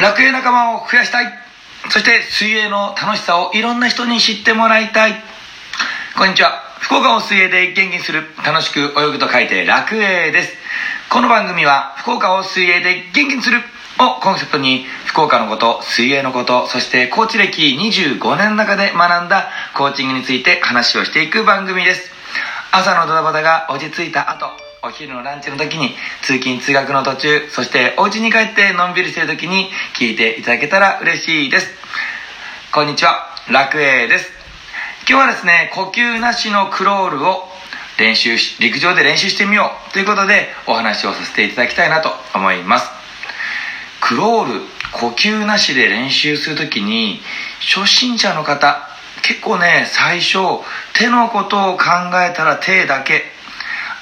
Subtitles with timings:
[0.00, 1.30] 楽園仲間を増やしたい。
[1.90, 5.14] そして水泳の楽しさをいろんな人に知ってもらいたい。
[6.16, 6.62] こんにちは。
[6.80, 10.54] 福岡を水泳で元気にする楽しく泳ぐと書いて楽泳です。
[11.10, 13.58] この番組は福岡を水泳で元気にする
[13.98, 22.10] をコンセプトに福岡のこと水泳のことそしてコーチ歴25年の中で学んだコーチングについて話をしていく番組です。
[22.72, 31.66] 朝のドタバタが落ち着いた後お昼のランチの時に通勤通学の途中そしてお家に帰ってのんびりしてる時に聞いていただけたら嬉しいです。
[32.72, 34.30] こんにちは楽栄です。
[35.06, 37.44] 今日はですね呼吸なしのクロールを
[37.98, 42.90] 練習し陸上で練習してみようということでお話をさせていただきたいなと思います。
[44.00, 44.60] クロール
[44.92, 47.20] 呼吸なしで練習する時に
[47.60, 48.88] 初心者の方
[49.20, 50.38] 結構ね最初
[50.94, 51.84] 手のことを考
[52.26, 53.24] えたら手だけ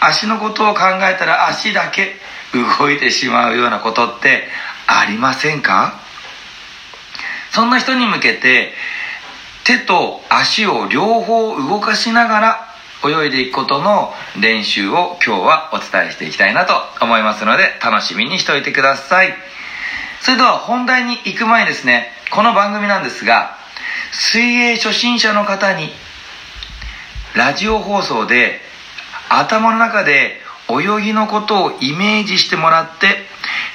[0.00, 2.16] 足のことを考えたら足だけ
[2.52, 4.44] 動いてしまうようなことって
[4.86, 6.00] ありませんか？
[7.50, 8.72] そんな人に向けて
[9.64, 12.68] 手と足を両方動かしながら
[13.04, 19.34] 泳いでいくことの練習を今日はお伝えしていきたいなと思いますので楽しみにしておいてください。
[20.20, 22.10] それでは本題に行く前にですね。
[22.30, 23.56] この番組なんですが
[24.12, 25.90] 水泳初心者の方に
[27.34, 28.60] ラジオ放送で
[29.28, 33.26] 頭の中で泳ぎのことをイメージしてもらって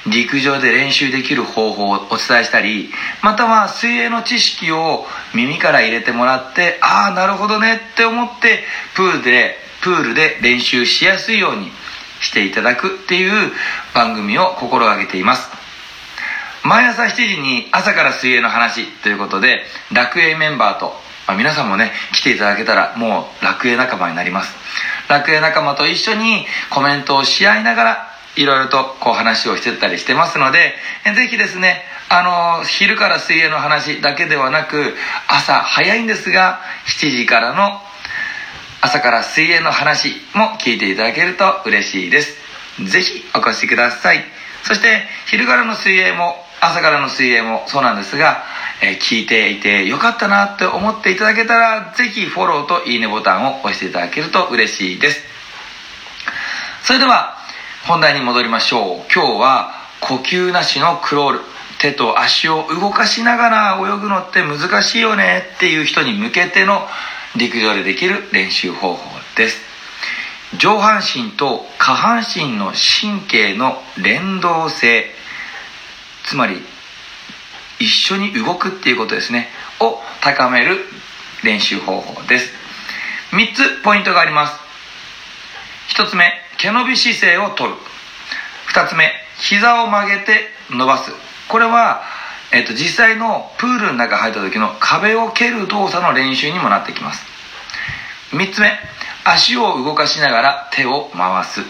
[0.06, 2.90] 陸上で練習できる方法をお伝えしたり
[3.22, 11.70] または水泳の知識を耳から入れてもらってああなるほどねって思ってプールでプールで練習しやすいように
[12.20, 13.52] していただくっていう
[13.94, 15.50] 番組を心がけています。
[16.64, 20.94] 毎朝7時に朝から水泳の話ということで楽営メンバーと、
[21.26, 24.54] まあ、皆さんもね来ていただけたらもう楽営仲間になります。
[25.08, 30.74] 楽屋仲間と一緒にコメントをし合いながらいろいろとこう話をしてたりしてますので
[31.04, 32.22] ぜひですねあ
[32.58, 34.94] の昼から水泳の話だけではなく
[35.28, 37.80] 朝早いんですが7時からの
[38.84, 42.36] 朝から水泳の話も聞いていただけると嬉しいです。
[42.84, 44.22] ぜひお越しください。
[44.62, 48.42] そして昼からの水泳も朝からの水泳もそうなんですが
[48.82, 55.22] え聞いていてよかったなって思っていただけたらぜひフォローといいねボタンを押していただけると嬉しいです。
[56.84, 57.36] それでは
[57.86, 59.12] 本題に戻りましょう。
[59.14, 61.40] 今日は呼吸なしのクロール。
[61.78, 66.86] 手と足を動かしながら泳ぐのって難しいよねっていう人に向けての
[67.36, 69.60] 陸上でできる練習方法です。
[70.56, 75.10] 上半身と下半身の神経の連動性。
[76.24, 76.60] つまり
[77.78, 79.48] 一緒に動くっていうことですね。
[79.80, 80.78] を高める
[81.42, 82.52] 練習方法です。
[83.32, 84.58] 3つポイントがあります。
[85.96, 86.24] 1つ目
[86.58, 87.74] 毛伸び姿勢をとる。
[88.72, 91.12] 2つ目膝を曲げて伸ばす。
[91.48, 92.02] これは、
[92.52, 97.24] えっと、実際のプールの中入った時の壁を蹴る動作の練習にもなってきます。
[98.30, 98.70] 3つ目
[99.24, 101.60] 足を動かしながら手を回す。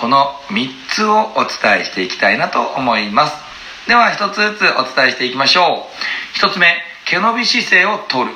[0.00, 3.36] この3つをお伝えしていきたいなと思います。
[3.86, 6.36] では一つずつお伝えしていきましょう。
[6.36, 6.66] 一つ目
[7.06, 8.32] 毛伸び姿勢をとる。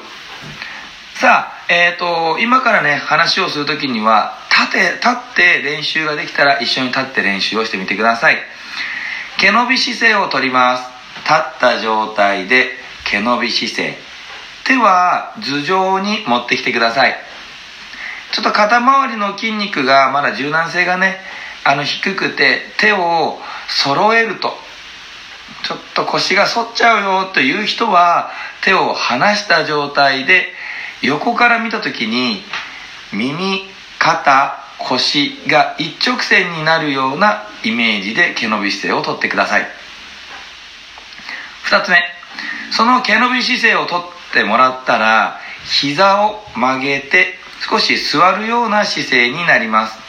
[1.14, 8.38] さあえっ、ー、と今からね話をする時には立て立って練習ができたら一緒に立って練習をしてみてください。
[9.38, 10.82] 毛伸び姿勢をとります。
[11.24, 12.70] 立った状態で
[13.04, 13.96] 毛伸び姿勢。
[14.64, 17.16] 手は頭上に持ってきてください。
[18.32, 21.18] ちょっと肩周りの筋肉がまだ柔軟性がね
[21.68, 24.54] あの低くて手を揃えると。
[25.64, 28.30] ちょっと腰が反っちゃうよという人は
[28.62, 30.46] 手を離した状態で
[31.02, 32.42] 横から見た時に
[33.12, 33.64] 耳
[33.98, 39.66] 肩腰が一直線になるようなイメージで毛伸び姿勢をとってください。
[41.64, 42.02] 2つ目。
[42.70, 44.02] その毛伸び姿勢をとっ
[44.32, 47.34] てもらったら膝を曲げて
[47.68, 50.07] 少し座るような姿勢になります。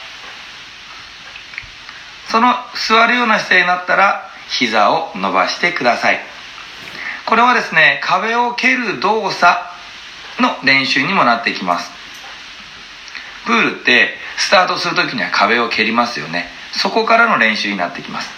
[2.30, 2.54] その
[2.88, 6.20] 座るような姿勢になったら膝を伸ばしてください。
[7.26, 9.60] これはですね壁を蹴る動作
[10.40, 11.90] の練習にもなってきます。
[13.46, 16.46] プールってスタートする時には壁を蹴りますよね。
[16.72, 18.30] そこからの練習になってきます。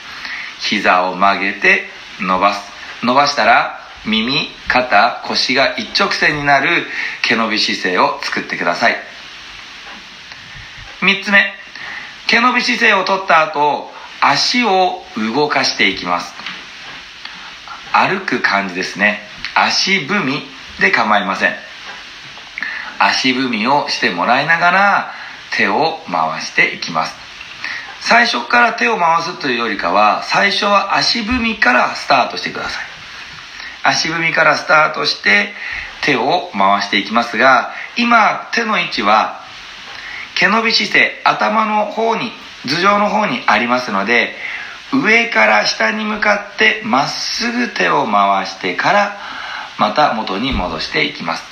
[0.60, 1.84] 膝を曲げて
[2.20, 2.72] 伸ばす。
[3.02, 6.86] 伸ばしたら耳肩腰が一直線になる
[7.22, 8.96] 毛伸び姿勢を作ってください。
[11.00, 11.61] 3つ目。
[12.32, 13.90] 毛伸び姿勢をとった後
[14.22, 15.02] 足を
[15.34, 16.32] 動かしていきます。
[17.92, 19.20] 歩く感じですね。
[19.54, 20.42] 足踏み
[20.80, 21.54] で構いません。
[22.98, 25.12] 足踏みをしてもらいながら
[25.54, 27.14] 手を回していきます。
[28.00, 32.84] 最初から手を回すというよりかは最初は足踏みからスタートしてください。
[33.82, 35.52] 足踏みからスタートして
[36.00, 39.41] 手を回していきますが今手の位置は
[40.34, 42.32] 毛伸び姿勢頭の方に
[42.66, 44.36] 頭上の方にありますので
[44.92, 49.18] 上から下に向かってまっすぐ手を回してから
[49.78, 51.44] また元に戻していきます。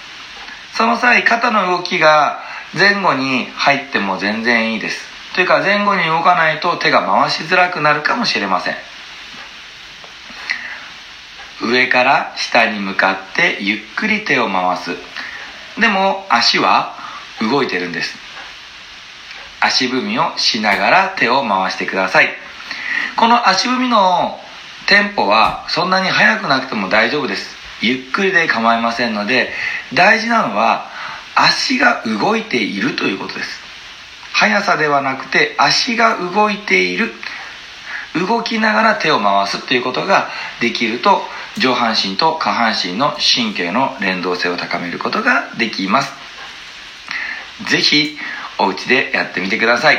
[0.75, 2.41] その際肩の動きが
[2.75, 5.09] 前後に入っても全然いいです。
[5.35, 8.75] というか前後に動かないと手が回しづらくなるかもしれません。
[11.63, 14.97] 上から下に向かってゆっくり手を回す。
[15.81, 16.95] でも足は
[17.41, 18.30] 動いてるんです。
[19.61, 22.29] 足踏みをしながら手を回してください。
[23.17, 24.41] この足踏みの
[24.87, 27.57] テンポはそんなに速くなくても大丈夫です。
[27.81, 29.53] ゆっくりで構いませんので
[29.95, 30.87] 大事なのは
[31.35, 33.61] 足が動いているということです。
[34.33, 37.13] 速さではなくて足が動いている。
[38.15, 40.31] 動きながら手を回すということが
[40.61, 41.23] できると
[41.59, 46.13] 上半身と下半身の神経の連動性を高めることができます。
[47.67, 48.19] 是非
[48.61, 49.99] お家でやってみてください。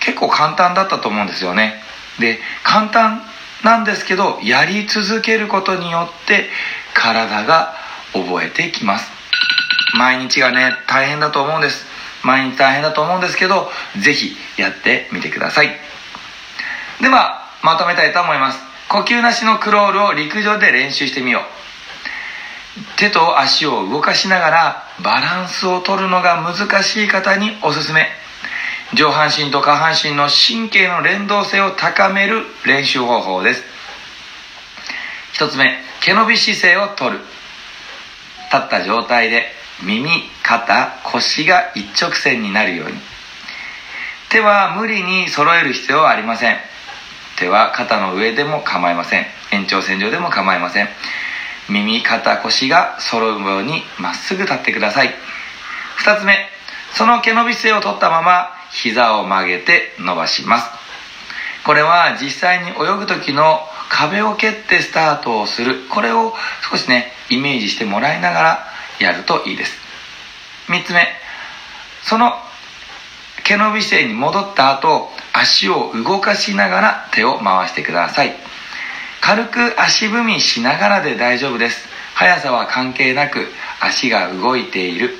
[0.00, 1.82] 結構簡単だったと思うんですよね。
[2.18, 3.22] で簡単
[3.64, 6.48] なんですけどやり続けることによって
[6.94, 7.74] 体が
[8.12, 9.10] 覚えてきます。
[9.96, 11.86] 毎日がね大変だと思うんです。
[12.22, 15.70] 毎日大変だと思うんですけど是非やってみてください。
[17.00, 18.58] ではまとめたいと思います。
[18.88, 21.42] 呼吸なしのクロールを陸上で練習してみよう。
[22.96, 28.08] 手と足を動かしながらバランスを取るのが難しい方におすすめ。
[28.94, 33.62] 上半身と下半身の神経の連動性を高める練習方法です。
[35.32, 37.18] 一つ目毛伸び姿勢をとる。
[38.50, 39.52] 立った状態で
[39.82, 42.98] 耳肩腰が一直線になるように。
[44.30, 46.56] 手は無理に揃える必要はありません。
[47.38, 49.26] 手は肩の上でも構いません。
[49.52, 50.88] 延長線上でも構いません。
[51.68, 55.14] 耳肩腰が揃うようにまっすぐ立ってください。
[56.04, 56.48] 2つ目
[56.94, 60.70] その毛伸び姿勢をとったまま膝を曲げて伸ばします。
[61.64, 63.60] これは実際に泳ぐ時の
[63.90, 65.86] 壁を蹴ってスタートをする。
[65.90, 66.32] これを
[66.70, 68.64] 少しねイメージしてもらいながら
[69.00, 69.76] やるといいです。
[70.68, 71.06] 3つ目
[72.02, 72.32] その
[73.44, 78.34] 毛伸び姿勢に戻った後足を動かしながら手を回してください。
[79.20, 81.88] 軽く足踏みしながらで大丈夫です。
[82.14, 83.46] 速さは関係なく
[83.80, 85.14] 足が動いている。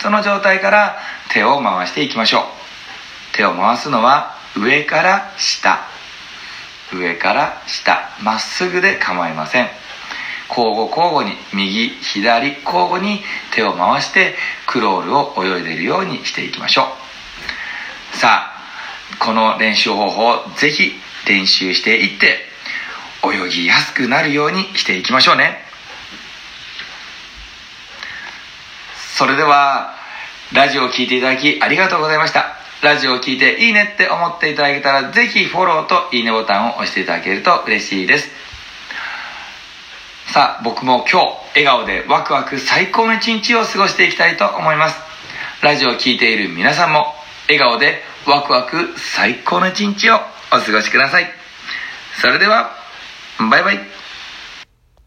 [0.00, 0.96] その状態から
[1.32, 2.42] 手を回していきましょう。
[3.36, 5.80] 手を回すのは上から下。
[6.92, 8.10] 上から下。
[8.22, 9.68] まっすぐで構いません。
[10.48, 13.20] 交互交互に右左交互に
[13.52, 14.36] 手を回して
[14.66, 16.84] クロールを泳いでいるようにしていきましょ
[18.14, 18.16] う。
[18.16, 20.92] さあこの練習方法をぜひ
[21.26, 22.45] 練習していって
[23.32, 25.58] 泳ぎやすくなるようにしていきましょうね。
[29.16, 29.94] それでは
[30.52, 32.56] ラジオを聴いていただきありがとうございました。
[32.82, 38.28] ラジオを聴いていいねって思っていただけたらぜひフォローといいねボタンを押していただけると嬉しいです。
[40.32, 45.00] さあ僕も今日笑顔でワクワク最高の一日を過ごしていきたいと思います。
[45.62, 47.14] ラジオを聴いている皆さんも
[47.48, 50.16] 笑顔でワクワク最高の一日を
[50.52, 51.26] お過ごしください。
[52.20, 52.75] それでは
[53.38, 53.95] バイバイ